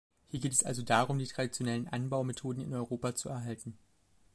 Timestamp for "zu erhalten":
3.13-3.77